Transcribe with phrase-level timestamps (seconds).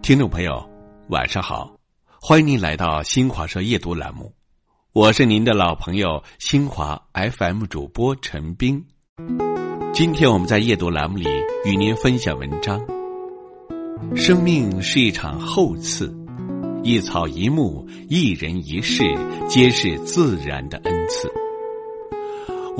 [0.00, 0.64] 听众朋友，
[1.08, 1.74] 晚上好，
[2.20, 4.32] 欢迎您来到新华社夜读栏目，
[4.92, 8.86] 我是您的老朋友新华 FM 主播陈斌。
[9.92, 11.28] 今天我们在夜读栏目里
[11.64, 12.80] 与您分享文章：
[14.14, 16.14] 生命是一场厚赐，
[16.84, 19.02] 一草一木、一人一事，
[19.48, 21.28] 皆是自然的恩赐。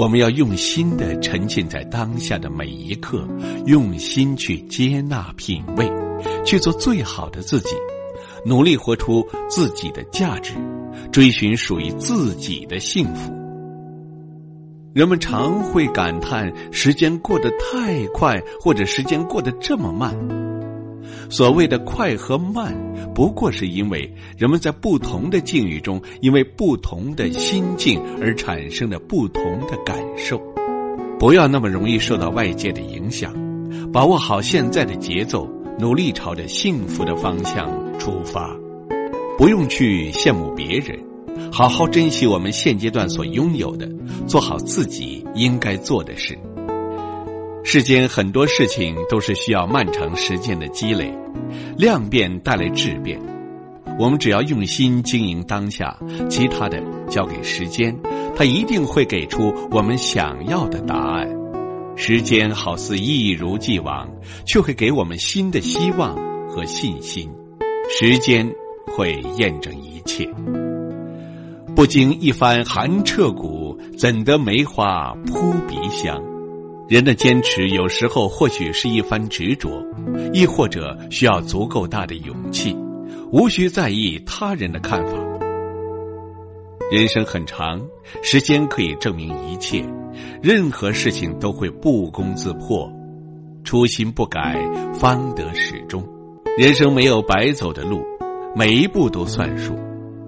[0.01, 3.29] 我们要用心的沉浸在当下的每一刻，
[3.67, 5.87] 用心去接纳、品味。
[6.43, 7.77] 去做最好的自己，
[8.47, 10.55] 努力活出自己的价值，
[11.13, 13.31] 追寻属于自己的幸福。
[14.95, 20.17] 人们常会感叹时间过得太快，或者时间过得这么慢。
[21.29, 22.75] 所谓的快和慢，
[23.15, 30.41] 不过是因为人们在不同的境遇中，因为不同的心境而产生的不同的感受。
[31.19, 33.33] 不要那么容易受到外界的影响，
[33.93, 35.49] 把握好现在的节奏。
[35.79, 38.55] 努力朝着幸福的方向出发，
[39.39, 40.99] 不用去羡慕别人，
[41.51, 43.89] 好好珍惜我们现阶段所拥有的，
[44.27, 46.39] 做好自己应该做的事。
[47.63, 51.13] 世间很多事情都是需要漫长时间的积累，
[51.77, 53.21] 量变带来质变。
[53.99, 55.97] 我们只要用心经营当下，
[56.29, 57.95] 其他的交给时间，
[58.35, 61.29] 它一定会给出我们想要的答案。
[61.97, 64.09] 时间好似一如既往，
[64.47, 66.17] 却会给我们新的希望
[66.49, 67.31] 和信心。
[67.91, 68.51] 时间
[68.97, 70.27] 会验证一切。
[71.77, 76.30] 不经一番寒彻骨，怎得梅花扑鼻香？
[76.91, 79.81] 人的坚持有时候或许是一番执着，
[80.33, 82.77] 亦或者需要足够大的勇气。
[83.31, 85.13] 无需在意他人的看法。
[86.91, 87.81] 人生很长，
[88.25, 89.85] 时间可以证明一切。
[90.43, 92.93] 任何事情都会不攻自破，
[93.63, 94.59] 初心不改，
[94.93, 96.05] 方得始终。
[96.59, 98.03] 人生没有白走的路，
[98.57, 99.79] 每一步都算数。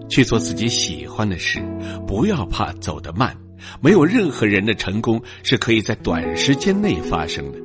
[0.09, 1.61] 去做自己喜欢的事，
[2.07, 3.37] 不要怕走得慢。
[3.81, 7.59] 没有任何人的成功是可以在短时间内发生的。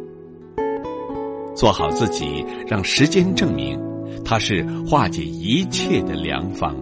[1.56, 3.80] 做好自己，让时间证明，
[4.24, 6.76] 它是化解一切的良方。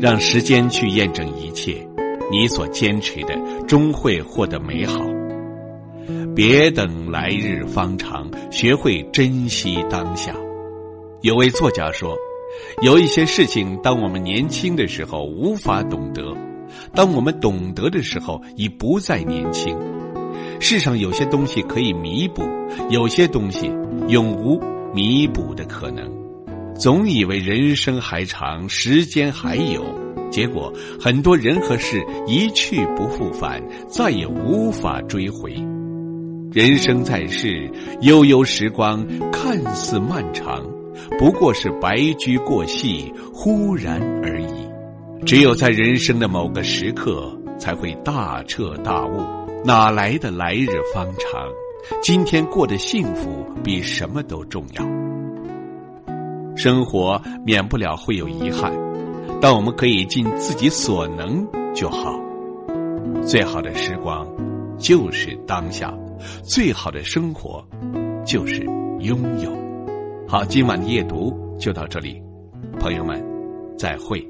[0.00, 1.86] 让时间去验证一切。
[2.30, 5.04] 你所坚持的终会获得美好，
[6.34, 10.34] 别等来日方长，学会珍惜当下。
[11.20, 12.16] 有位作家说
[12.80, 16.34] ：“有一些事情，当我们年轻的时候无法懂得，
[16.94, 19.76] 当我们懂得的时候，已不再年轻。
[20.60, 22.42] 世上有些东西可以弥补，
[22.90, 23.70] 有些东西
[24.08, 24.60] 永无
[24.94, 26.10] 弥补的可能。
[26.74, 29.84] 总以为人生还长，时间还有。”
[30.32, 35.52] 结果，很多人和事一去不复返，再也无法追回。
[36.50, 37.70] 人生在世，
[38.00, 40.64] 悠悠时光看似漫长，
[41.18, 44.61] 不过是白驹过隙，忽然而已。
[45.24, 49.20] 只有在人生的某个时刻，才会大彻大悟，
[49.64, 51.48] 哪来的来日方长？
[52.02, 54.84] 今天过得幸福，比什么都重要。
[56.56, 58.72] 生活免不了会有遗憾。
[59.40, 62.20] 但我们可以尽自己所能就好。
[63.24, 64.26] 最好的时光
[64.76, 65.92] 就是当下，
[66.42, 67.64] 最好的生活
[68.24, 68.60] 就是
[69.00, 69.50] 拥有。
[70.28, 72.20] 好，今晚的夜读就到这里，
[72.78, 73.24] 朋友们，
[73.78, 74.24] 再会。